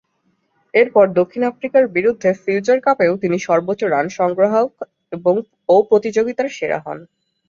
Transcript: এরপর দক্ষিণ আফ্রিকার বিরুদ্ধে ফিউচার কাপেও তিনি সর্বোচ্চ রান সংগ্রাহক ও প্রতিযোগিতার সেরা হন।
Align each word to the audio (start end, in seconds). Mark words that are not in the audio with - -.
এরপর 0.73 1.05
দক্ষিণ 1.19 1.41
আফ্রিকার 1.51 1.83
বিরুদ্ধে 1.95 2.29
ফিউচার 2.43 2.77
কাপেও 2.85 3.13
তিনি 3.23 3.37
সর্বোচ্চ 3.47 3.81
রান 3.85 4.07
সংগ্রাহক 4.17 4.69
ও 5.69 5.75
প্রতিযোগিতার 5.89 6.47
সেরা 6.57 6.79
হন। 6.85 6.99